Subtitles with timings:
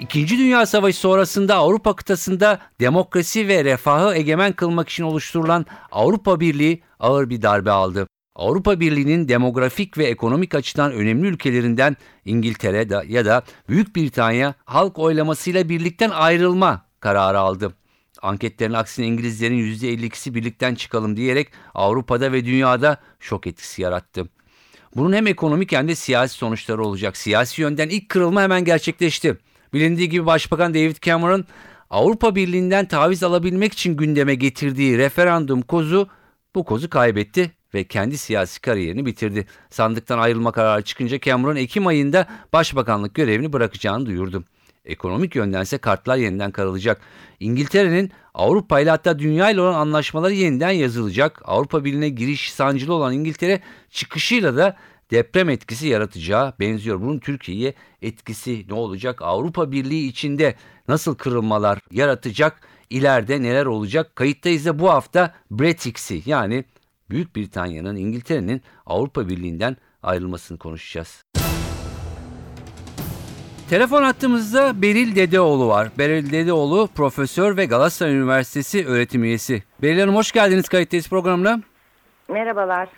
[0.00, 6.82] İkinci Dünya Savaşı sonrasında Avrupa kıtasında demokrasi ve refahı egemen kılmak için oluşturulan Avrupa Birliği
[7.00, 8.06] ağır bir darbe aldı.
[8.36, 15.68] Avrupa Birliği'nin demografik ve ekonomik açıdan önemli ülkelerinden İngiltere ya da Büyük Britanya halk oylamasıyla
[15.68, 17.74] birlikten ayrılma kararı aldı.
[18.22, 24.28] Anketlerin aksine İngilizlerin %52'si birlikten çıkalım diyerek Avrupa'da ve dünyada şok etkisi yarattı.
[24.96, 27.16] Bunun hem ekonomik hem de siyasi sonuçları olacak.
[27.16, 29.38] Siyasi yönden ilk kırılma hemen gerçekleşti.
[29.72, 31.44] Bilindiği gibi Başbakan David Cameron
[31.90, 36.08] Avrupa Birliği'nden taviz alabilmek için gündeme getirdiği referandum kozu
[36.54, 39.46] bu kozu kaybetti ve kendi siyasi kariyerini bitirdi.
[39.70, 44.44] Sandıktan ayrılma kararı çıkınca Cameron Ekim ayında başbakanlık görevini bırakacağını duyurdu.
[44.84, 47.00] Ekonomik yöndense kartlar yeniden karılacak.
[47.40, 51.42] İngiltere'nin Avrupa ile hatta dünya ile olan anlaşmaları yeniden yazılacak.
[51.44, 54.76] Avrupa Birliği'ne giriş sancılı olan İngiltere çıkışıyla da
[55.10, 57.00] deprem etkisi yaratacağı benziyor.
[57.00, 59.22] Bunun Türkiye'ye etkisi ne olacak?
[59.22, 60.54] Avrupa Birliği içinde
[60.88, 62.60] nasıl kırılmalar yaratacak?
[62.90, 64.16] İleride neler olacak?
[64.16, 66.64] Kayıttayız da bu hafta Brexit'i yani
[67.10, 71.24] Büyük Britanya'nın İngiltere'nin Avrupa Birliği'nden ayrılmasını konuşacağız.
[73.70, 75.88] Telefon attığımızda Beril Dedeoğlu var.
[75.98, 79.62] Beril Dedeoğlu profesör ve Galatasaray Üniversitesi öğretim üyesi.
[79.82, 81.60] Beril Hanım hoş geldiniz kayıttayız programına.
[82.28, 82.88] Merhabalar.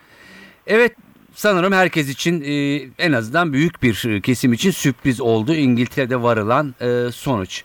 [0.67, 0.97] Evet
[1.35, 7.13] sanırım herkes için e, en azından büyük bir kesim için sürpriz oldu İngiltere'de varılan e,
[7.13, 7.65] sonuç.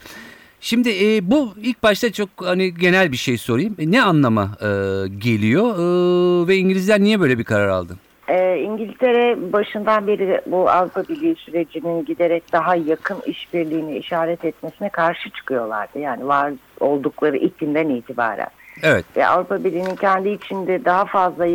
[0.60, 3.76] Şimdi e, bu ilk başta çok hani genel bir şey sorayım.
[3.78, 4.68] E, ne anlama e,
[5.08, 7.96] geliyor e, ve İngilizler niye böyle bir karar aldı?
[8.28, 15.30] Ee, İngiltere başından beri bu Avrupa Birliği sürecinin giderek daha yakın işbirliğini işaret etmesine karşı
[15.30, 15.98] çıkıyorlardı.
[15.98, 18.48] Yani var oldukları ilk günden itibaren.
[18.82, 19.04] Evet.
[19.16, 21.46] Ve Avrupa Birliği'nin kendi içinde daha fazla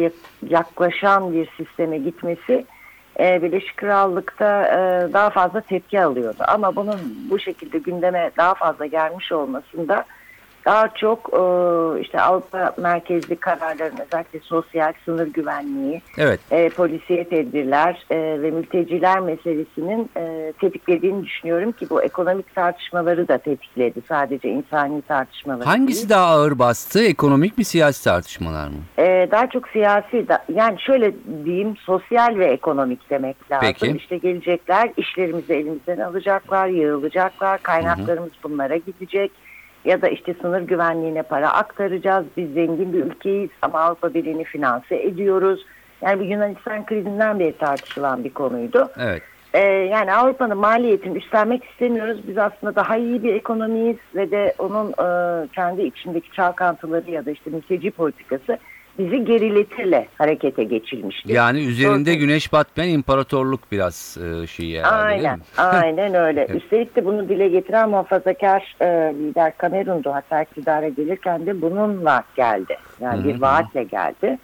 [0.50, 2.66] yaklaşan bir sisteme gitmesi
[3.20, 6.44] e, Birleşik Krallık'ta e, daha fazla tepki alıyordu.
[6.48, 7.00] Ama bunun
[7.30, 10.06] bu şekilde gündeme daha fazla gelmiş olmasında
[10.66, 16.40] daha çok e, işte Avrupa merkezli kararların özellikle sosyal sınır güvenliği, evet.
[16.52, 23.38] e, polisiye tedbirler e, ve mülteciler meselesinin e, tetiklediğini düşünüyorum ki bu ekonomik tartışmaları da
[23.38, 24.02] tetikledi.
[24.10, 26.10] Sadece insani tartışmaları Hangisi değil.
[26.10, 27.04] daha ağır bastı?
[27.04, 28.78] Ekonomik mi siyasi tartışmalar mı?
[28.98, 31.14] E, daha çok siyasi, da, yani şöyle
[31.46, 33.68] diyeyim sosyal ve ekonomik demek lazım.
[33.80, 33.98] Peki.
[33.98, 38.52] İşte gelecekler, işlerimizi elimizden alacaklar, yığılacaklar, kaynaklarımız hı hı.
[38.52, 39.32] bunlara gidecek
[39.86, 42.26] ya da işte sınır güvenliğine para aktaracağız.
[42.38, 45.66] Biz zengin bir ülkeyiz ama Avrupa Birliği'ni finanse ediyoruz.
[46.02, 48.90] Yani bu Yunanistan krizinden beri tartışılan bir konuydu.
[49.00, 49.22] Evet.
[49.54, 52.28] Ee, yani Avrupa'nın maliyetini üstlenmek istemiyoruz.
[52.28, 57.32] Biz aslında daha iyi bir ekonomiyiz ve de onun e, kendi içindeki çalkantıları ya da
[57.32, 58.58] işte mülteci politikası
[59.00, 61.34] bizi geriletirle harekete geçilmişti.
[61.34, 62.20] Yani üzerinde Doğru.
[62.20, 66.46] güneş batmayan imparatorluk biraz e, şey herhalde Aynen, aynen öyle.
[66.56, 68.86] Üstelik de bunu dile getiren muhafazakar e,
[69.16, 70.14] lider Kamerun'du.
[70.14, 72.78] Hatta iktidara gelirken de bununla geldi.
[73.00, 74.38] Yani bir vaatle geldi.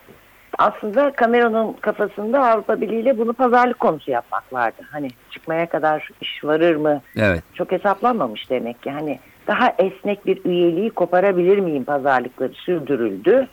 [0.58, 4.82] Aslında Cameron'un kafasında Avrupa Birliği ile bunu pazarlık konusu yapmak vardı.
[4.92, 7.02] Hani çıkmaya kadar iş varır mı?
[7.18, 7.44] Evet.
[7.54, 8.92] Çok hesaplanmamış demek ki.
[8.92, 13.48] Hani daha esnek bir üyeliği koparabilir miyim pazarlıkları sürdürüldü.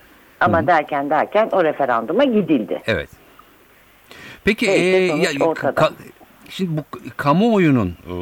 [0.44, 0.66] Ama Hı-hı.
[0.66, 2.82] derken derken o referanduma gidildi.
[2.87, 3.10] Evet.
[4.44, 5.91] Peki e, ya, ka,
[6.49, 6.82] şimdi bu
[7.16, 8.16] kamuoyunun e,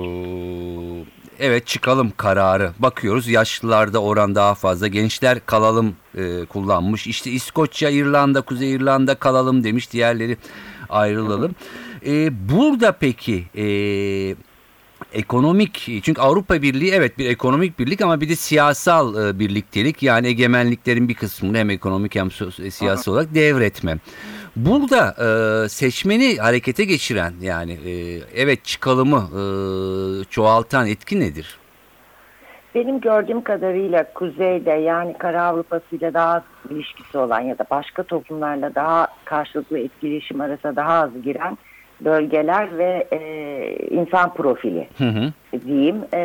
[1.39, 8.41] evet çıkalım kararı bakıyoruz yaşlılarda oran daha fazla gençler kalalım e, kullanmış işte İskoçya İrlanda
[8.41, 10.37] Kuzey İrlanda kalalım demiş diğerleri
[10.89, 11.55] ayrılalım.
[12.07, 13.65] E, burada peki e,
[15.15, 20.27] ekonomik çünkü Avrupa Birliği evet bir ekonomik birlik ama bir de siyasal e, birliktelik yani
[20.27, 22.31] egemenliklerin bir kısmını hem ekonomik hem
[22.71, 23.99] siyasi olarak devretme.
[24.57, 27.93] Burada e, seçmeni harekete geçiren yani e,
[28.35, 29.43] evet çıkalımı e,
[30.25, 31.59] çoğaltan etki nedir?
[32.75, 38.75] Benim gördüğüm kadarıyla kuzeyde yani Kara Avrupası ile daha ilişkisi olan ya da başka toplumlarla
[38.75, 41.59] daha karşılıklı etkileşim arasında daha az giren
[42.05, 43.19] bölgeler ve e,
[43.91, 45.33] insan profili hı hı.
[45.67, 45.97] diyeyim.
[46.15, 46.19] E,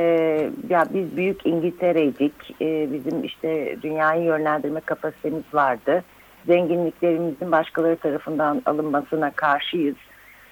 [0.70, 2.62] ya biz büyük İngiltere'ydik.
[2.62, 6.04] E, bizim işte dünyayı yönlendirme kapasitemiz vardı.
[6.48, 9.96] Zenginliklerimizin başkaları tarafından alınmasına karşıyız.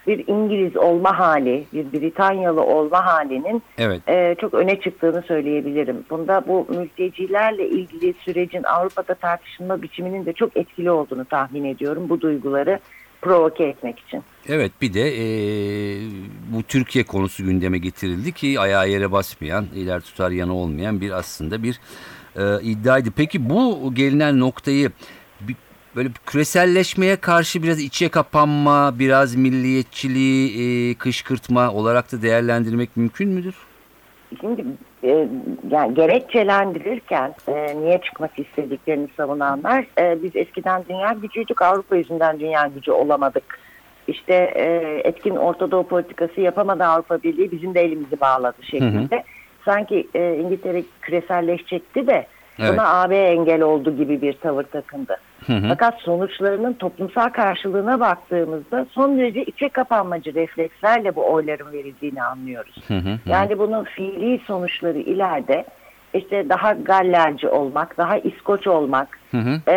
[0.07, 4.01] bir İngiliz olma hali, bir Britanyalı olma halinin Evet.
[4.09, 6.05] e, çok öne çıktığını söyleyebilirim.
[6.09, 12.21] Bunda bu mültecilerle ilgili sürecin Avrupa'da tartışılma biçiminin de çok etkili olduğunu tahmin ediyorum bu
[12.21, 12.79] duyguları
[13.21, 14.23] provoke etmek için.
[14.47, 15.25] Evet bir de e,
[16.53, 21.63] bu Türkiye konusu gündeme getirildi ki ayağı yere basmayan, iler tutar yanı olmayan bir aslında
[21.63, 21.79] bir
[22.35, 23.09] e, iddiaydı.
[23.15, 24.91] Peki bu gelinen noktayı
[25.41, 25.55] bir,
[25.95, 30.49] böyle bir küreselleşmeye karşı biraz içe kapanma, biraz milliyetçiliği
[30.91, 33.55] e, kışkırtma olarak da değerlendirmek mümkün müdür?
[34.41, 34.65] Şimdi
[35.05, 35.27] e,
[35.71, 42.67] yani gerekçelendirirken e, niye çıkmak istediklerini savunanlar e, biz eskiden dünya gücüydük Avrupa yüzünden dünya
[42.75, 43.59] gücü olamadık.
[44.07, 44.65] İşte e,
[45.03, 49.23] etkin Orta Doğu politikası yapamadı Avrupa Birliği bizim de elimizi bağladı şeklinde.
[49.65, 52.27] Sanki e, İngiltere küreselleşecekti de
[52.59, 52.73] Evet.
[52.73, 55.17] buna AB engel oldu gibi bir tavır takındı.
[55.47, 55.67] Hı hı.
[55.69, 62.75] Fakat sonuçlarının toplumsal karşılığına baktığımızda son derece içe kapanmacı reflekslerle bu oyların verildiğini anlıyoruz.
[62.87, 63.17] Hı hı hı.
[63.25, 65.65] Yani bunun fiili sonuçları ileride
[66.13, 69.71] işte daha gallerci olmak, daha İskoç olmak, Hı hı.
[69.71, 69.75] e,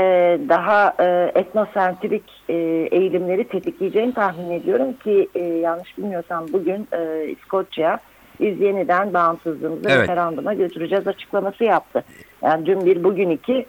[0.49, 2.55] daha e, etnosentrik e,
[2.91, 7.99] eğilimleri tetikleyeceğini tahmin ediyorum ki e, yanlış bilmiyorsam bugün e, İskoçya
[8.41, 10.03] biz yeniden bağımsızlığımızı Evet.
[10.03, 12.05] referanduma götüreceğiz açıklaması yaptı.
[12.43, 13.67] Yani dün bir bugün iki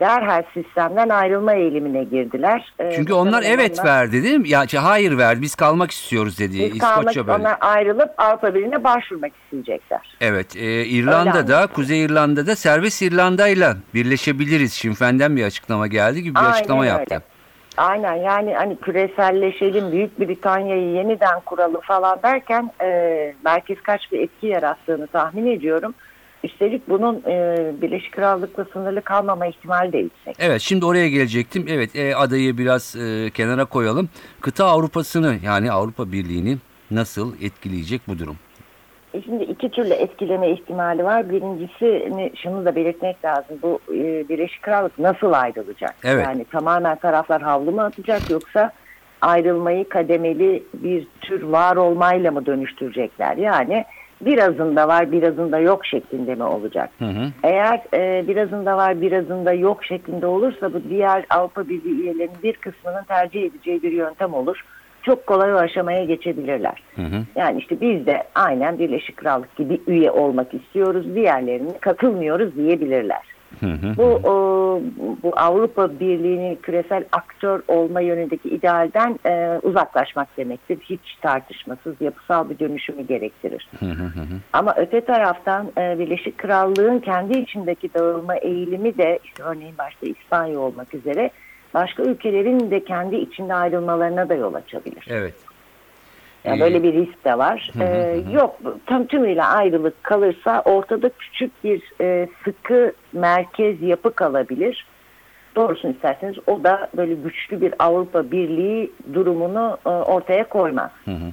[0.00, 2.72] derhal sistemden ayrılma eğilimine girdiler.
[2.78, 4.48] E, Çünkü onlar muhtemelen evet onlar- verdi değil mi?
[4.48, 6.70] Ya hayır verdi biz kalmak istiyoruz dedi.
[6.74, 7.38] biz kalmak, İskoçya böyle.
[7.42, 10.16] onlar ayrılıp Avrupa Birliği'ne başvurmak isteyecekler.
[10.20, 14.72] Evet, e, İrlanda'da, Kuzey İrlanda'da serbest İrlanda'yla birleşebiliriz.
[14.72, 16.90] Şinfen'den bir açıklama geldi gibi bir Aynen açıklama öyle.
[16.90, 17.22] yaptı.
[17.80, 24.46] Aynen yani hani küreselleşelim, Büyük Britanya'yı yeniden kuralım falan derken e, merkez kaç bir etki
[24.46, 25.94] yarattığını tahmin ediyorum.
[26.44, 30.36] Üstelik bunun e, Birleşik Krallık'la sınırlı kalmama ihtimali de yüksek.
[30.38, 31.66] Evet, şimdi oraya gelecektim.
[31.68, 34.08] Evet, e, adayı biraz e, kenara koyalım.
[34.40, 36.58] Kıta Avrupa'sını yani Avrupa Birliği'ni
[36.90, 38.36] nasıl etkileyecek bu durum?
[39.14, 41.30] E Şimdi iki türlü etkileme ihtimali var.
[41.30, 42.12] Birincisi
[42.42, 43.58] şunu da belirtmek lazım.
[43.62, 45.94] Bu e, Birleşik Krallık nasıl ayrılacak?
[46.04, 46.26] Evet.
[46.26, 48.72] Yani tamamen taraflar havlu mu atacak yoksa
[49.20, 53.36] ayrılmayı kademeli bir tür var olmayla mı dönüştürecekler?
[53.36, 53.84] Yani
[54.20, 56.90] birazında var birazında yok şeklinde mi olacak?
[56.98, 57.30] Hı hı.
[57.42, 63.04] Eğer e, birazında var birazında yok şeklinde olursa bu diğer Avrupa Birliği üyelerinin bir kısmının
[63.04, 64.64] tercih edeceği bir yöntem olur.
[65.02, 66.60] Çok kolay o aşamaya geçebilir.
[66.96, 67.22] Hı hı.
[67.36, 73.30] Yani işte biz de aynen Birleşik Krallık gibi üye olmak istiyoruz, diğerlerine katılmıyoruz diyebilirler.
[73.60, 73.96] Hı hı.
[73.96, 74.80] Bu o,
[75.22, 80.78] bu Avrupa Birliği'nin küresel aktör olma yönündeki idealden e, uzaklaşmak demektir.
[80.82, 83.68] Hiç tartışmasız yapısal bir dönüşümü gerektirir.
[83.80, 84.24] Hı hı hı.
[84.52, 90.60] Ama öte taraftan e, Birleşik Krallığın kendi içindeki dağılma eğilimi de işte örneğin başta İspanya
[90.60, 91.30] olmak üzere
[91.74, 95.06] başka ülkelerin de kendi içinde ayrılmalarına da yol açabilir.
[95.10, 95.34] Evet.
[96.44, 97.70] Yani Ee, böyle bir risk de var.
[97.72, 98.56] hı hı Ee, yok
[98.86, 104.86] tam tümüyle ayrılık kalırsa ortada küçük bir e, sıkı merkez yapı kalabilir.
[105.56, 110.90] Doğrusunu isterseniz o da böyle güçlü bir Avrupa Birliği durumunu e, ortaya koymaz.
[111.04, 111.26] Hı hı.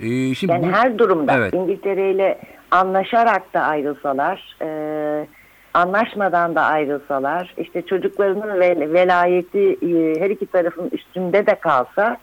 [0.00, 1.54] Ee, şimdi Yani bu- her durumda Evet.
[1.54, 2.38] İngiltere ile
[2.70, 4.66] anlaşarak da ayrılsalar, e,
[5.74, 12.16] anlaşmadan da ayrılsalar, işte çocuklarının vel- velayeti e, her iki tarafın üstünde de kalsa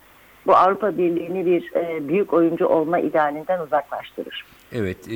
[0.48, 4.46] bu Avrupa Birliği'ni bir e, büyük oyuncu olma idealinden uzaklaştırır.
[4.72, 5.14] Evet, e,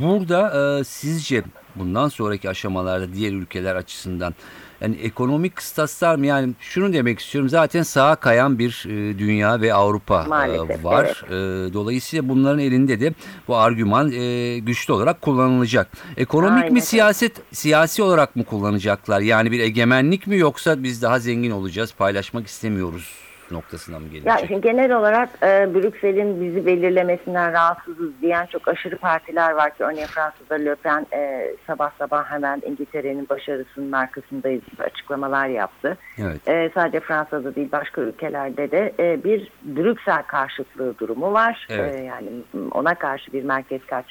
[0.00, 1.42] burada e, sizce
[1.76, 4.34] bundan sonraki aşamalarda diğer ülkeler açısından
[4.80, 6.26] yani ekonomik kıstaslar mı?
[6.26, 11.24] Yani şunu demek istiyorum zaten sağa kayan bir e, dünya ve Avrupa e, Maalesef, var.
[11.28, 11.32] E,
[11.72, 13.12] dolayısıyla bunların elinde de
[13.48, 15.88] bu argüman e, güçlü olarak kullanılacak.
[16.16, 16.72] Ekonomik Aynen.
[16.72, 19.20] mi siyaset siyasi olarak mı kullanacaklar?
[19.20, 24.48] Yani bir egemenlik mi yoksa biz daha zengin olacağız, paylaşmak istemiyoruz noktasına mı Ya gelecek?
[24.48, 30.06] şimdi genel olarak e, Brüksel'in bizi belirlemesinden rahatsızız diyen çok aşırı partiler var ki örneğin
[30.06, 35.96] Fransa'da Le Pen e, sabah sabah hemen İngiltere'nin başarısının arkasındayız açıklamalar yaptı.
[36.18, 36.48] Evet.
[36.48, 41.66] E, sadece Fransa'da değil başka ülkelerde de e, bir Brüksel karşıtlığı durumu var.
[41.70, 41.94] Evet.
[41.94, 42.28] E, yani
[42.70, 44.06] ona karşı bir merkez kaç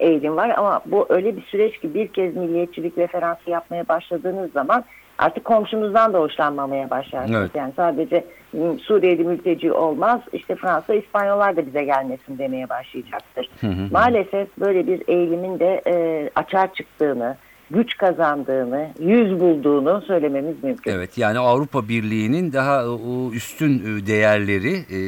[0.00, 4.84] eğilim var ama bu öyle bir süreç ki bir kez milliyetçilik referansı yapmaya başladığınız zaman
[5.20, 7.40] artık komşunuzdan da hoşlanmamaya başlarsınız.
[7.40, 7.50] Evet.
[7.54, 10.20] Yani sadece m, Suriyeli mülteci olmaz.
[10.32, 13.48] İşte Fransa, İspanyollar da bize gelmesin demeye başlayacaktır.
[13.60, 13.88] Hı hı.
[13.90, 17.36] Maalesef böyle bir eğilimin de e, açığa çıktığını,
[17.70, 20.92] güç kazandığını, yüz bulduğunu söylememiz mümkün.
[20.92, 25.00] Evet yani Avrupa Birliği'nin daha o üstün e, değerleri e,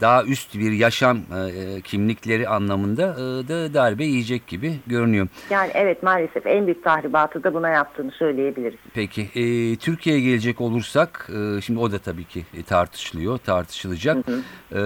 [0.00, 5.28] daha üst bir yaşam e, kimlikleri anlamında e, da darbe yiyecek gibi görünüyor.
[5.50, 8.78] Yani evet maalesef en büyük tahribatı da buna yaptığını söyleyebiliriz.
[8.94, 14.26] Peki e, Türkiye'ye gelecek olursak e, şimdi o da tabii ki e, tartışılıyor, tartışılacak.
[14.26, 14.78] Hı hı.
[14.78, 14.82] E,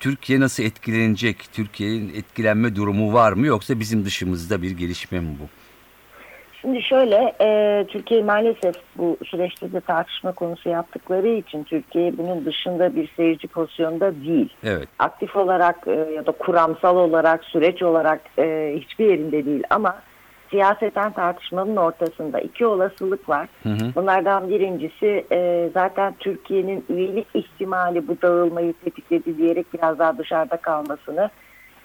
[0.00, 1.48] Türkiye nasıl etkilenecek?
[1.52, 5.48] Türkiye'nin etkilenme durumu var mı yoksa bizim dışımızda bir gelişme mi bu?
[6.66, 12.96] Şimdi şöyle, e, Türkiye maalesef bu süreçte de tartışma konusu yaptıkları için Türkiye bunun dışında
[12.96, 14.48] bir seyirci pozisyonda değil.
[14.64, 14.88] Evet.
[14.98, 19.96] Aktif olarak e, ya da kuramsal olarak, süreç olarak e, hiçbir yerinde değil ama
[20.50, 23.48] siyaseten tartışmanın ortasında iki olasılık var.
[23.62, 23.94] Hı hı.
[23.94, 31.30] Bunlardan birincisi e, zaten Türkiye'nin üyelik ihtimali bu dağılmayı tetikledi diyerek biraz daha dışarıda kalmasını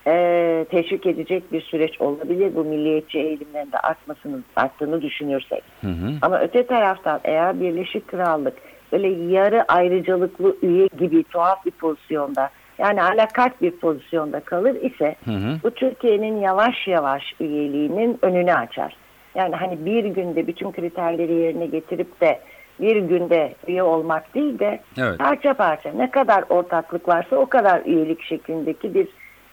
[0.08, 2.56] e, teşvik edecek bir süreç olabilir.
[2.56, 5.64] Bu milliyetçi eğilimlerin de artmasını, arttığını düşünürsek.
[5.82, 6.14] Hı hı.
[6.22, 8.54] Ama öte taraftan eğer Birleşik Krallık
[8.92, 15.32] böyle yarı ayrıcalıklı üye gibi tuhaf bir pozisyonda yani alakat bir pozisyonda kalır ise hı
[15.32, 15.60] hı.
[15.64, 18.96] bu Türkiye'nin yavaş yavaş üyeliğinin önünü açar.
[19.36, 22.40] Yani hani bir günde bütün kriterleri yerine getirip de
[22.82, 25.20] bir günde üye olmak değil de evet.
[25.20, 29.08] parça parça ne kadar ortaklık varsa o kadar üyelik şeklindeki bir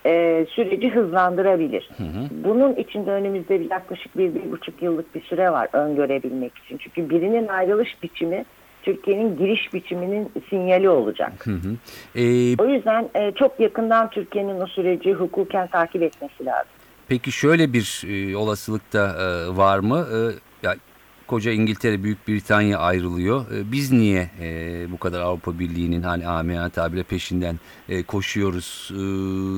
[0.08, 1.90] e, süreci hızlandırabilir.
[1.96, 2.44] Hı hı.
[2.44, 6.78] Bunun içinde önümüzde bir yaklaşık bir, bir buçuk yıllık bir süre var öngörebilmek için.
[6.78, 8.44] Çünkü birinin ayrılış biçimi
[8.82, 11.46] Türkiye'nin giriş biçiminin sinyali olacak.
[11.46, 11.76] Hı hı.
[12.14, 16.70] Ee, o yüzden e, çok yakından Türkiye'nin o süreci hukuken takip etmesi lazım.
[17.08, 20.06] Peki şöyle bir e, olasılık da e, var mı?
[20.12, 20.18] E,
[20.66, 20.74] ya,
[21.28, 23.40] koca İngiltere, Büyük Britanya ayrılıyor.
[23.40, 24.46] E, biz niye e,
[24.92, 27.56] bu kadar Avrupa Birliği'nin hani amiyane tabire peşinden
[27.88, 28.90] e, koşuyoruz?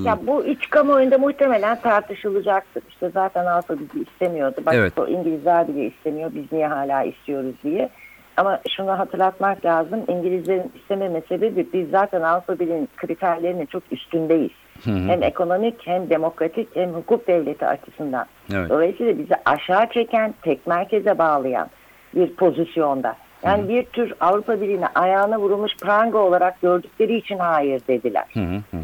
[0.06, 2.82] Ya bu iç kamuoyunda muhtemelen tartışılacaktır.
[2.88, 4.60] İşte zaten Avrupa bizi istemiyordu.
[4.66, 4.98] Bak evet.
[4.98, 6.30] o İngilizler bile istemiyor.
[6.34, 7.90] Biz niye hala istiyoruz diye.
[8.36, 10.00] Ama şunu hatırlatmak lazım.
[10.08, 14.50] İngilizlerin istememe sebebi biz zaten Avrupa Birliği'nin kriterlerinin çok üstündeyiz.
[14.84, 15.08] Hı hı.
[15.08, 18.26] Hem ekonomik hem demokratik hem hukuk devleti açısından.
[18.54, 18.70] Evet.
[18.70, 21.70] Dolayısıyla bizi aşağı çeken, tek merkeze bağlayan
[22.14, 23.16] bir pozisyonda.
[23.42, 23.68] Yani hı hı.
[23.68, 28.24] bir tür Avrupa Birliği'ne ayağına vurulmuş pranga olarak gördükleri için hayır dediler.
[28.34, 28.80] Hı hı hı.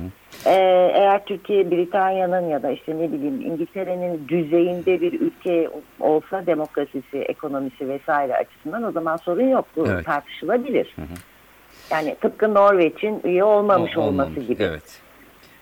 [0.47, 7.19] Ee, eğer Türkiye Britanya'nın ya da işte ne bileyim İngiltere'nin düzeyinde bir ülke olsa demokrasisi,
[7.19, 9.65] ekonomisi vesaire açısından o zaman sorun yok.
[9.77, 10.05] Bu evet.
[10.05, 10.93] tartışılabilir.
[10.97, 11.17] Hı hı.
[11.91, 14.63] Yani tıpkı Norveç'in üye olmamış o, olması gibi.
[14.63, 15.01] Evet.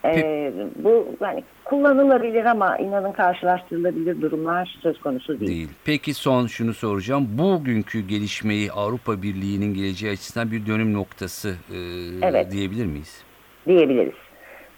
[0.05, 5.51] Ee, bu yani kullanılabilir ama inanın karşılaştırılabilir durumlar söz konusu değil.
[5.51, 5.69] değil.
[5.85, 7.27] Peki son şunu soracağım.
[7.31, 11.79] Bugünkü gelişmeyi Avrupa Birliği'nin geleceği açısından bir dönüm noktası e,
[12.23, 12.51] evet.
[12.51, 13.25] diyebilir miyiz?
[13.67, 14.15] Diyebiliriz.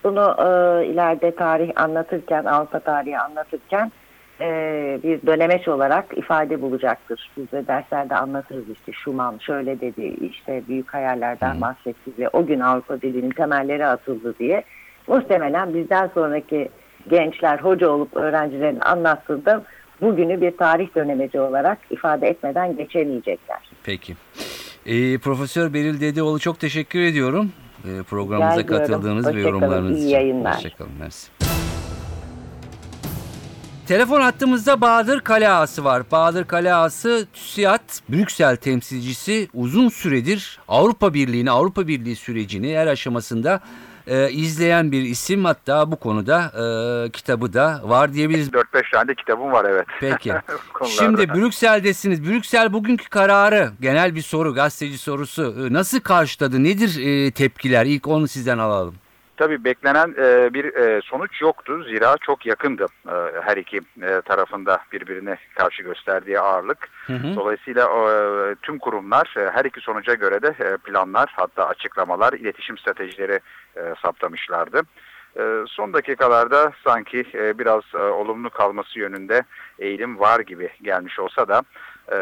[0.04, 3.92] Bunu e, ileride tarih anlatırken, Avrupa tarihi anlatırken
[4.40, 7.30] e, bir dönemeç olarak ifade bulacaktır.
[7.36, 12.60] Biz de derslerde anlatırız işte Schumann şöyle dedi, işte büyük hayallerden bahsetti ve o gün
[12.60, 14.64] Avrupa Birliği'nin temelleri atıldı diye.
[15.06, 16.68] Muhtemelen bizden sonraki
[17.10, 19.62] gençler hoca olup öğrencilerin anlattığında
[20.00, 23.70] bugünü bir tarih dönemeci olarak ifade etmeden geçemeyecekler.
[23.84, 24.14] Peki.
[24.86, 27.52] E, Profesör Beril Dedeoğlu çok teşekkür ediyorum
[27.84, 30.06] e, programımıza katıldığınız ve yorumlarınız için.
[30.06, 30.54] İyi yayınlar.
[30.56, 30.92] Hoşçakalın.
[31.00, 31.30] Mersi.
[33.86, 36.02] Telefon hattımızda Bahadır Kaleası var.
[36.12, 43.60] Bahadır Kaleası TÜSİAD Brüksel temsilcisi uzun süredir Avrupa Birliği'ni, Avrupa Birliği sürecini her aşamasında
[44.06, 45.44] e, izleyen bir isim.
[45.44, 46.52] Hatta bu konuda
[47.06, 48.48] e, kitabı da var diyebiliriz.
[48.48, 49.86] 4-5 tane de kitabım var evet.
[50.00, 50.32] Peki.
[50.84, 52.24] Şimdi Brüksel'desiniz.
[52.24, 55.66] Brüksel bugünkü kararı genel bir soru, gazeteci sorusu.
[55.66, 56.64] E, nasıl karşıladı?
[56.64, 57.86] Nedir e, tepkiler?
[57.86, 58.94] İlk onu sizden alalım.
[59.36, 61.84] Tabii beklenen e, bir e, sonuç yoktu.
[61.84, 66.88] Zira çok yakındı e, her iki e, tarafında birbirine karşı gösterdiği ağırlık.
[67.06, 67.36] Hı hı.
[67.36, 72.78] Dolayısıyla e, tüm kurumlar e, her iki sonuca göre de e, planlar hatta açıklamalar, iletişim
[72.78, 73.40] stratejileri
[73.76, 74.82] e, saptamışlardı.
[75.38, 79.42] E, son dakikalarda sanki e, biraz e, olumlu kalması yönünde
[79.78, 81.62] eğilim var gibi gelmiş olsa da
[82.12, 82.18] e,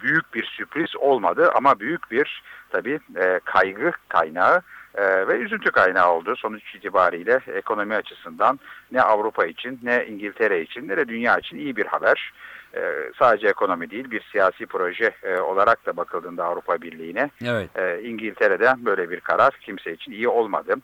[0.00, 4.62] büyük bir sürpriz olmadı ama büyük bir tabii e, kaygı kaynağı
[4.98, 8.60] e, ve üzüntü kaynağı oldu sonuç itibariyle ekonomi açısından
[8.92, 12.32] ne Avrupa için ne İngiltere için ne de dünya için iyi bir haber.
[12.74, 12.80] E,
[13.18, 17.70] sadece ekonomi değil bir siyasi proje e, olarak da bakıldığında Avrupa Birliği'ne evet.
[17.76, 20.74] e, İngiltere'den böyle bir karar kimse için iyi olmadı.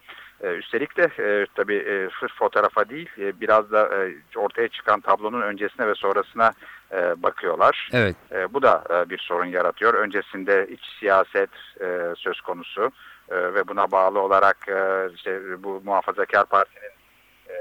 [0.40, 5.00] E, üstelik de e, tabii e, sırf fotoğrafa değil e, biraz da e, ortaya çıkan
[5.00, 6.52] tablonun öncesine ve sonrasına
[6.92, 7.90] e, bakıyorlar.
[7.92, 8.16] Evet.
[8.32, 9.94] E, bu da e, bir sorun yaratıyor.
[9.94, 12.90] Öncesinde iç siyaset e, söz konusu
[13.30, 16.90] e, ve buna bağlı olarak e, işte bu muhafazakar partinin
[17.48, 17.54] e,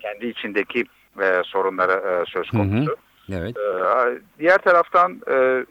[0.00, 0.84] kendi içindeki
[1.22, 2.90] e, sorunları e, söz konusu.
[2.90, 2.96] Hı hı.
[3.32, 3.56] Evet.
[3.56, 5.64] E, diğer taraftan e,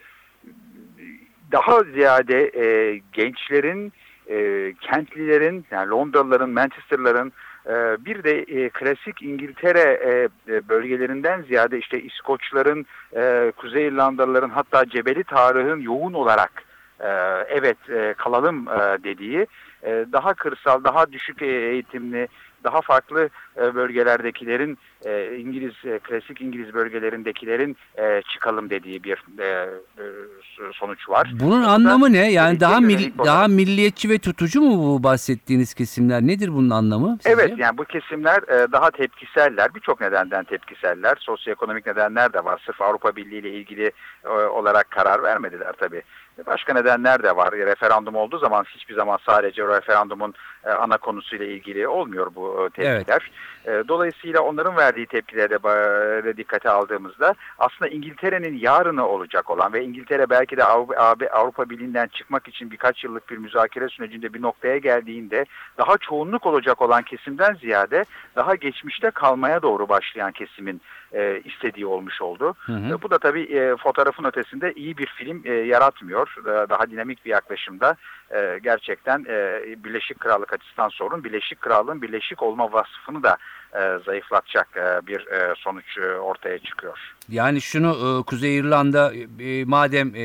[1.52, 3.94] daha ziyade e, gençlerin
[4.30, 7.32] e, kentlilerin yani Londralıların, Manchester'ların
[7.66, 10.00] e, bir de e, klasik İngiltere
[10.48, 16.65] e, bölgelerinden ziyade işte İskoçların, e, Kuzey İrlandalıların hatta Cebeli Tarık'ın yoğun olarak
[17.48, 19.48] evet e, kalalım e, dediği
[19.84, 22.28] e, daha kırsal, daha düşük e, eğitimli,
[22.64, 29.46] daha farklı e, bölgelerdekilerin e, İngiliz e, klasik İngiliz bölgelerindekilerin e, çıkalım dediği bir e,
[29.46, 30.04] e,
[30.74, 31.32] sonuç var.
[31.40, 32.32] Bunun Bu da anlamı ne?
[32.32, 36.22] Yani daha olarak- daha milliyetçi ve tutucu mu bu bahsettiğiniz kesimler?
[36.22, 37.18] Nedir bunun anlamı?
[37.22, 37.30] sizce?
[37.30, 39.76] Evet yani bu kesimler e, daha tepkiseller.
[39.76, 41.16] Birçok nedenden tepkiseller.
[41.20, 42.62] Sosyoekonomik nedenler de var.
[42.66, 43.92] Sırf Avrupa Birliği ile ilgili
[44.26, 46.02] e, olarak karar vermediler tabii.
[46.48, 47.52] Başka nedenler de var.
[47.52, 50.34] Referandum olduğu zaman hiçbir zaman sadece referandumun
[50.66, 53.32] e, ana konusuyla ilgili olmuyor bu e, tepkiler.
[53.66, 59.84] E, Dolayısıyla onların verdiği tepkileri de e, dikkate aldığımızda aslında İngiltere'nin yarını olacak olan ve
[59.84, 64.78] İngiltere belki de Avrupa, Avrupa Birliği'nden çıkmak için birkaç yıllık bir müzakere sürecinde bir noktaya
[64.78, 65.46] geldiğinde
[65.78, 70.82] daha çoğunluk olacak olan kesimden ziyade daha geçmişte kalmaya doğru başlayan kesimin
[71.14, 72.54] e, istediği olmuş oldu.
[72.66, 72.94] Hı hı.
[72.94, 76.36] E, bu da tabii e, fotoğrafın ötesinde iyi bir film e, yaratmıyor.
[76.40, 77.96] E, daha dinamik bir yaklaşımda
[78.36, 81.24] e, gerçekten e, Birleşik Krallık açısından sorun.
[81.24, 83.38] Birleşik Krallığın birleşik olma vasfını da
[83.82, 87.16] e, zayıflatacak e, bir e, sonuç e, ortaya çıkıyor.
[87.30, 90.24] Yani şunu e, Kuzey İrlanda e, madem e,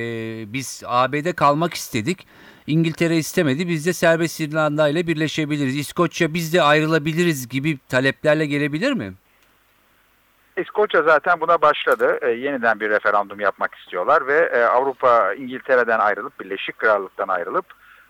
[0.53, 2.27] biz AB'de kalmak istedik.
[2.67, 3.69] İngiltere istemedi.
[3.69, 5.77] Biz de serbest İrlanda ile birleşebiliriz.
[5.77, 9.13] İskoçya biz de ayrılabiliriz gibi taleplerle gelebilir mi?
[10.57, 12.19] İskoçya zaten buna başladı.
[12.23, 17.67] E, yeniden bir referandum yapmak istiyorlar ve e, Avrupa İngiltere'den ayrılıp Birleşik Krallık'tan ayrılıp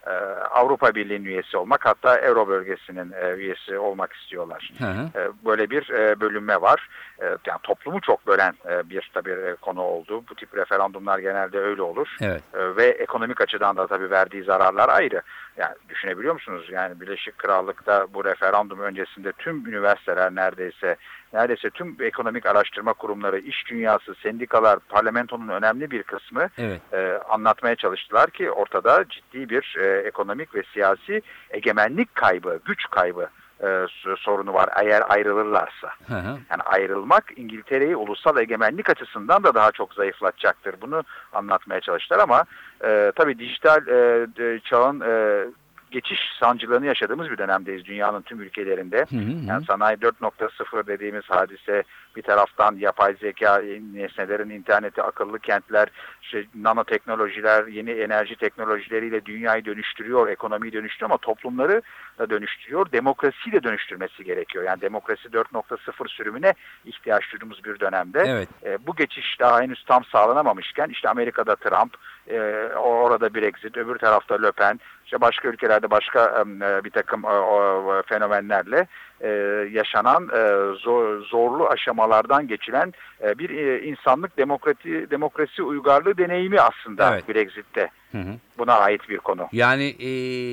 [0.07, 0.11] e,
[0.50, 4.73] Avrupa Birliği'nin üyesi olmak hatta Euro bölgesinin e, üyesi olmak istiyorlar.
[4.78, 5.21] Hı hı.
[5.21, 6.88] E, böyle bir e, bölünme var.
[7.23, 10.25] E, yani toplumu çok bölen e, bir tabii e, konu oldu.
[10.30, 12.16] Bu tip referandumlar genelde öyle olur.
[12.21, 12.42] Evet.
[12.54, 15.23] E, ve ekonomik açıdan da tabii verdiği zararlar ayrı.
[15.57, 16.69] Yani düşünebiliyor musunuz?
[16.71, 20.97] Yani Birleşik Krallık'ta bu referandum öncesinde tüm üniversiteler neredeyse
[21.33, 26.80] neredeyse tüm ekonomik araştırma kurumları, iş dünyası, sendikalar, parlamentonun önemli bir kısmı Evet.
[26.92, 33.28] e, anlatmaya çalıştılar ki ortada ciddi bir e, ekonomik ve siyasi egemenlik kaybı, güç kaybı
[33.62, 33.87] e,
[34.19, 35.88] sorunu var eğer ayrılırlarsa.
[36.07, 36.38] Hı hı.
[36.50, 40.81] Yani ayrılmak İngiltere'yi ulusal egemenlik açısından da daha çok zayıflatacaktır.
[40.81, 42.45] Bunu anlatmaya çalıştılar ama
[42.85, 45.44] e, tabii dijital e, çağın e,
[45.90, 48.99] geçiş sancılarını yaşadığımız bir dönemdeyiz dünyanın tüm ülkelerinde.
[49.11, 49.46] Hı hı.
[49.46, 51.83] Yani sanayi 4.0 dediğimiz hadise
[52.16, 53.62] bir taraftan yapay zeka,
[53.94, 55.88] nesnelerin interneti, akıllı kentler,
[56.23, 61.83] işte nanoteknolojiler, yeni enerji teknolojileriyle dünyayı dönüştürüyor, ekonomiyi dönüştürüyor ama toplumları
[62.18, 62.92] da dönüştürüyor.
[62.92, 64.64] Demokrasiyi de dönüştürmesi gerekiyor.
[64.64, 68.25] Yani demokrasi 4.0 sürümüne ihtiyaç duyduğumuz bir dönemde.
[68.27, 68.49] Evet.
[68.64, 71.94] E, bu geçiş daha henüz tam sağlanamamışken işte Amerika'da Trump,
[72.29, 72.40] e,
[72.77, 78.03] orada Brexit, öbür tarafta Le Pen, işte başka ülkelerde başka e, bir takım e, o,
[78.07, 78.87] fenomenlerle
[79.20, 79.28] e,
[79.72, 87.12] yaşanan e, zor, zorlu aşamalardan geçilen e, bir e, insanlık demokrasi, demokrasi uygarlığı deneyimi aslında
[87.14, 87.28] Evet.
[87.28, 87.90] Brexit'te.
[88.12, 88.35] Hı hı.
[88.59, 89.48] Buna ait bir konu.
[89.52, 90.11] Yani e,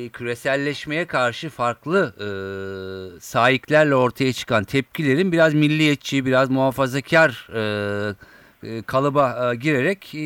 [0.09, 2.27] küreselleşmeye karşı farklı e,
[3.19, 8.13] sahiplerle ortaya çıkan tepkilerin biraz milliyetçi, biraz muhafazakar e,
[8.63, 10.21] e, kalıba e, girerek e,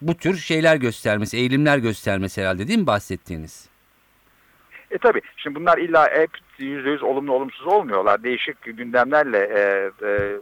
[0.00, 3.68] bu tür şeyler göstermesi, eğilimler göstermesi herhalde değil mi bahsettiğiniz?
[4.90, 6.30] E tabi şimdi bunlar illa hep
[6.62, 8.22] %100 olumlu olumsuz olmuyorlar.
[8.22, 10.32] Değişik gündemlerle e, e,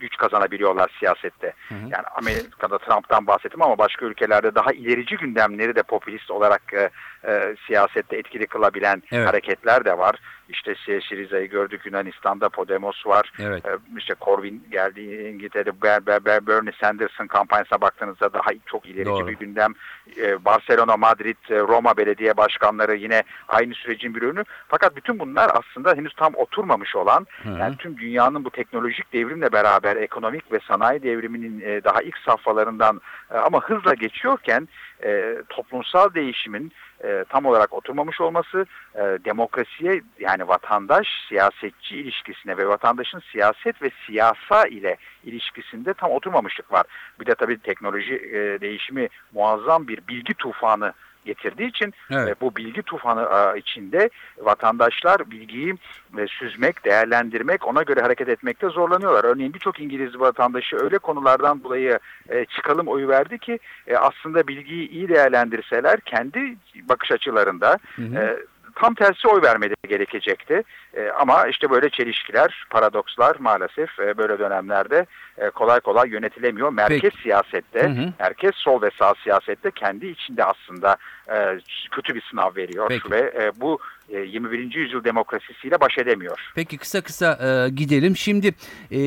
[0.00, 1.52] güç kazanabiliyorlar siyasette.
[1.68, 1.78] Hı hı.
[1.82, 6.90] Yani Amerika'da Trump'tan bahsettim ama başka ülkelerde daha ilerici gündemleri de popülist olarak e,
[7.28, 9.28] e, siyasette etkili kılabilen Evet.
[9.28, 10.16] hareketler de var.
[10.48, 13.32] İşte Siriza'yı gördük Yunanistan'da Podemos var.
[13.38, 13.66] Evet.
[13.66, 15.00] E, işte Corbyn geldi
[15.34, 19.28] İngiltere'de Ber, Ber, Ber, Bernie Sanders'ın kampanyasına baktığınızda daha çok ilerici Doğru.
[19.28, 19.74] bir gündem.
[20.16, 24.44] E, Barcelona, Madrid, e, Roma belediye başkanları yine aynı sürecin bir ürünü.
[24.68, 27.58] Fakat bütün bunlar aslında henüz tam oturmamış olan Hı hı.
[27.58, 33.00] yani tüm dünyanın bu teknolojik devrimle beraber ekonomik ve sanayi devriminin e, daha ilk safhalarından
[33.30, 34.68] e, ama hızla geçiyorken
[35.04, 36.72] e, toplumsal değişimin
[37.04, 43.90] e, tam olarak oturmamış olması e, demokrasiye yani vatandaş siyasetçi ilişkisine ve vatandaşın siyaset ve
[44.06, 46.86] siyasa ile ilişkisinde tam oturmamışlık var.
[47.20, 50.92] Bir de tabii teknoloji e, değişimi muazzam bir bilgi tufanı
[51.28, 52.28] getirdiği için Evet.
[52.28, 55.74] e, bu bilgi tufanı e, içinde vatandaşlar bilgiyi
[56.18, 59.24] e, süzmek, değerlendirmek, ona göre hareket etmekte zorlanıyorlar.
[59.24, 64.88] Örneğin birçok İngiliz vatandaşı öyle konulardan dolayı e, çıkalım oyu verdi ki e, aslında bilgiyi
[64.88, 66.56] iyi değerlendirseler kendi
[66.88, 68.18] bakış açılarında Hı hı.
[68.18, 68.36] e,
[68.74, 70.62] tam tersi oy vermeleri gerekecekti.
[70.94, 75.06] E, ama işte böyle çelişkiler, paradokslar maalesef e, böyle dönemlerde
[75.38, 76.72] e, kolay kolay yönetilemiyor.
[76.72, 77.22] Merkez Peki.
[77.22, 78.12] siyasette, Hı hı.
[78.20, 80.96] merkez sol ve sağ siyasette kendi içinde aslında
[81.30, 81.60] e,
[81.90, 83.10] kötü bir sınav veriyor Peki.
[83.10, 84.74] ve e, bu e, 21.
[84.74, 86.52] yüzyıl demokrasisiyle baş edemiyor.
[86.54, 88.16] Peki kısa kısa e, gidelim.
[88.16, 88.54] Şimdi
[88.90, 89.00] e,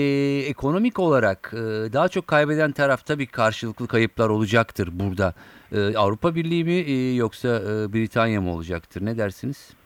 [0.47, 1.57] ekonomik olarak e,
[1.93, 5.33] daha çok kaybeden taraf tabii karşılıklı kayıplar olacaktır burada.
[5.71, 9.05] E, Avrupa Birliği mi e, yoksa e, Britanya mı olacaktır?
[9.05, 9.80] Ne dersiniz?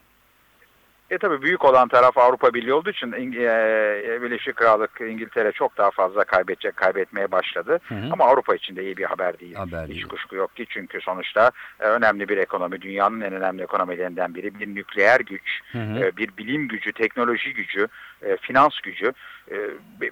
[1.16, 5.78] E tabii büyük olan taraf Avrupa Birliği olduğu için İng- e, Birleşik Krallık İngiltere çok
[5.78, 7.80] daha fazla kaybedecek, kaybetmeye başladı.
[7.88, 8.10] Hı hı.
[8.12, 9.56] Ama Avrupa için de iyi bir haber değil.
[9.56, 10.08] Haber Hiç değil.
[10.08, 14.60] kuşku yok ki çünkü sonuçta e, önemli bir ekonomi, dünyanın en önemli ekonomilerinden biri.
[14.60, 16.00] Bir nükleer güç, Hı hı.
[16.00, 17.88] e, bir bilim gücü, teknoloji gücü,
[18.22, 19.12] e, finans gücü.
[19.52, 19.56] E,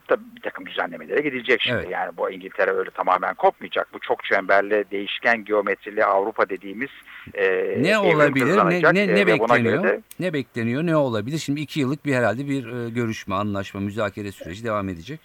[0.08, 1.78] tabii bir takım düzenlemelere gidilecek şimdi.
[1.78, 1.89] Evet.
[1.91, 3.88] Yani bu İngiltere öyle tamamen kopmayacak.
[3.93, 6.89] Bu çok çemberli, değişken geometrili Avrupa dediğimiz
[7.34, 8.58] e, Ne olabilir?
[8.58, 9.84] Ne, ne, E, ne göre bekleniyor?
[9.84, 10.84] de Ne bekleniyor?
[10.84, 11.38] Ne olabilir?
[11.38, 15.19] Şimdi iki yıllık bir herhalde bir e, görüşme, anlaşma, müzakere süreci devam edecek.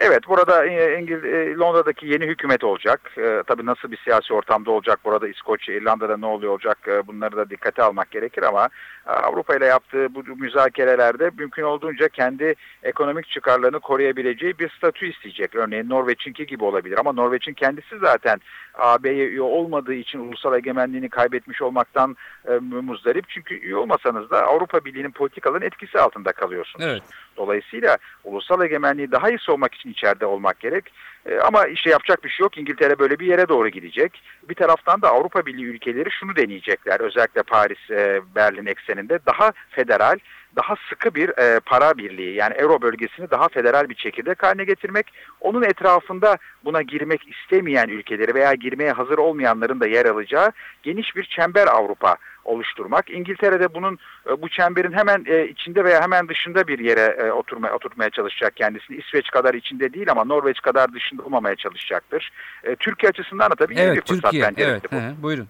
[0.00, 3.00] Evet burada e, İngil e, Londra'daki yeni hükümet olacak.
[3.18, 7.36] E, tabii nasıl bir siyasi ortamda olacak burada İskoçya, İrlanda'da ne oluyor olacak e, bunları
[7.36, 8.68] da dikkate almak gerekir ama
[9.06, 15.54] e, Avrupa ile yaptığı bu müzakerelerde mümkün olduğunca kendi ekonomik çıkarlarını koruyabileceği bir statü isteyecek.
[15.54, 18.40] Örneğin Norveç'inki gibi olabilir ama Norveç'in kendisi zaten
[18.74, 22.16] AB'ye üye olmadığı için ulusal egemenliğini kaybetmiş olmaktan
[22.48, 23.28] e, muzdarip.
[23.28, 26.86] Çünkü üye olmasanız da Avrupa Birliği'nin politikaların etkisi altında kalıyorsunuz.
[26.88, 27.02] Evet.
[27.36, 30.92] Dolayısıyla ulusal egemenliği daha iyi savunmak için içeride olmak gerek.
[31.26, 32.58] E, ama işte yapacak bir şey yok.
[32.58, 34.22] İngiltere böyle bir yere doğru gidecek.
[34.48, 37.00] Bir taraftan da Avrupa Birliği ülkeleri şunu deneyecekler.
[37.00, 40.18] Özellikle Paris, e, Berlin ekseninde daha federal,
[40.56, 45.06] daha sıkı bir e, para birliği yani Euro bölgesini daha federal bir çekirdek haline getirmek.
[45.40, 51.24] Onun etrafında buna girmek istemeyen ülkeleri veya girmeye hazır olmayanların da yer alacağı geniş bir
[51.24, 53.10] çember Avrupa oluşturmak.
[53.10, 57.74] İngiltere'de bunun e, bu çemberin hemen e, içinde veya hemen dışında bir yere e, oturmaya
[57.74, 58.96] oturtmaya çalışacak kendisini.
[58.96, 62.30] İsveç kadar içinde değil ama Norveç kadar dışında olmamaya çalışacaktır.
[62.78, 64.42] Türkiye açısından da tabii yeni bir Evet, fırsat Türkiye.
[64.44, 64.96] penceresi Evet, bu.
[64.96, 65.48] hı hı, buyurun.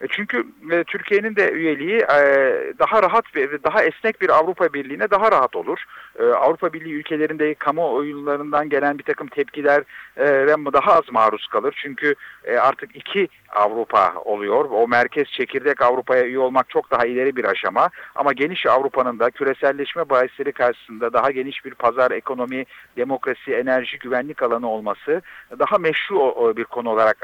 [0.00, 2.18] E, Çünkü e, Türkiye'nin de üyeliği e,
[2.78, 5.84] daha rahat ve daha esnek bir Avrupa Birliği'ne daha rahat olur.
[6.20, 9.82] Avrupa Birliği ülkelerinde kamuoyunlarından gelen bir takım tepkiler
[10.72, 11.74] daha az maruz kalır.
[11.82, 12.14] Çünkü
[12.60, 14.64] artık iki Avrupa oluyor.
[14.70, 17.90] O merkez çekirdek Avrupa'ya üye olmak çok daha ileri bir aşama.
[18.14, 22.64] Ama geniş Avrupa'nın da küreselleşme bahisleri karşısında daha geniş bir pazar, ekonomi,
[22.96, 25.22] demokrasi, enerji, güvenlik alanı olması
[25.58, 27.16] daha meşru bir konu olarak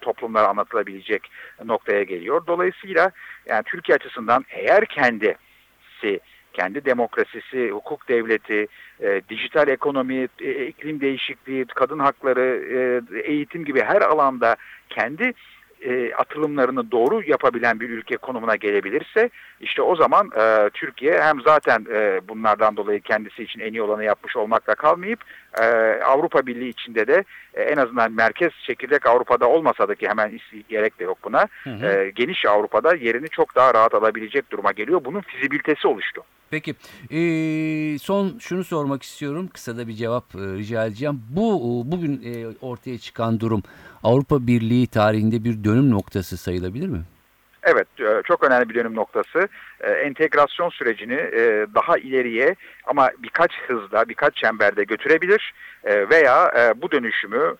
[0.00, 1.30] toplumlara anlatılabilecek
[1.82, 2.46] noktaya geliyor.
[2.46, 3.10] Dolayısıyla
[3.46, 6.20] yani Türkiye açısından eğer kendisi
[6.52, 8.66] kendi demokrasisi, hukuk devleti,
[9.00, 12.78] e, dijital ekonomi, e, iklim değişikliği, kadın hakları, e,
[13.32, 14.56] eğitim gibi her alanda
[14.88, 15.32] kendi
[15.84, 21.86] e, atılımlarını doğru yapabilen bir ülke konumuna gelebilirse işte o zaman e, Türkiye hem zaten
[21.94, 25.20] e, bunlardan dolayı kendisi için en iyi olanı yapmış olmakla kalmayıp
[25.60, 25.64] e,
[26.04, 30.98] Avrupa Birliği içinde de e, en azından merkez çekirdek Avrupa'da olmasa da ki hemen gerek
[30.98, 31.86] de yok buna Hı hı.
[31.86, 35.04] e, geniş Avrupa'da yerini çok daha rahat alabilecek duruma geliyor.
[35.04, 36.22] Bunun fizibilitesi oluştu.
[36.52, 36.74] Peki
[37.10, 39.48] ee, son şunu sormak istiyorum.
[39.52, 41.22] Kısa da bir cevap e, rica edeceğim.
[41.30, 43.62] Bu bugün e, ortaya çıkan durum
[44.02, 47.02] Avrupa Birliği tarihinde bir dönüm noktası sayılabilir mi?
[47.64, 49.48] Evet, e, çok önemli bir dönüm noktası.
[49.80, 57.56] E, Entegrasyon sürecini e, daha ileriye ama birkaç hızla, birkaç çemberde götürebilir veya bu dönüşümü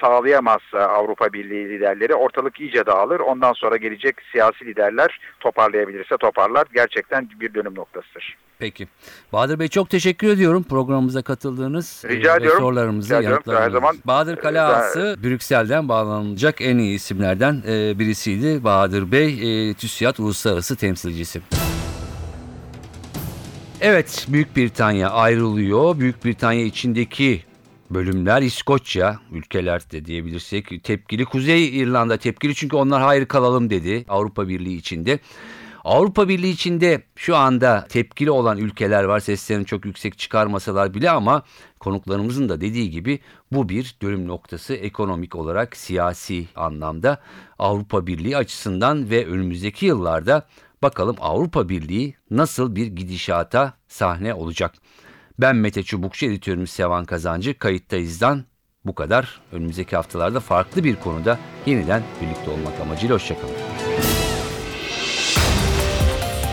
[0.00, 3.20] sağlayamazsa Avrupa Birliği liderleri ortalık iyice dağılır.
[3.20, 6.66] Ondan sonra gelecek siyasi liderler toparlayabilirse toparlar.
[6.74, 8.36] Gerçekten bir dönüm noktasıdır.
[8.58, 8.88] Peki.
[9.32, 12.60] Bahadır Bey çok teşekkür ediyorum programımıza katıldığınız Rica e, ediyorum.
[12.60, 13.40] sorularımızı Rica.
[13.46, 18.64] Her zaman- Bahadır Kaleağası Brüksel'den bağlanılacak en iyi isimlerden e, birisiydi.
[18.64, 21.40] Bahadır Bey e, TÜSİAD Uluslararası Temsilcisi.
[23.80, 25.98] Evet Büyük Britanya ayrılıyor.
[26.00, 27.42] Büyük Britanya içindeki
[27.90, 31.24] bölümler İskoçya ülkeler de diyebilirsek tepkili.
[31.24, 35.18] Kuzey İrlanda tepkili çünkü onlar hayır kalalım dedi Avrupa Birliği içinde.
[35.86, 39.20] Avrupa Birliği içinde şu anda tepkili olan ülkeler var.
[39.20, 41.42] Seslerini çok yüksek çıkarmasalar bile ama
[41.80, 43.20] konuklarımızın da dediği gibi
[43.52, 47.20] bu bir dönüm noktası ekonomik olarak siyasi anlamda
[47.58, 50.46] Avrupa Birliği açısından ve önümüzdeki yıllarda
[50.82, 54.74] bakalım Avrupa Birliği nasıl bir gidişata sahne olacak.
[55.38, 57.58] Ben Mete Çubukçu, editörümüz Sevan Kazancı.
[57.58, 58.44] Kayıttayız'dan
[58.84, 59.40] bu kadar.
[59.52, 63.85] Önümüzdeki haftalarda farklı bir konuda yeniden birlikte olmak amacıyla hoşçakalın.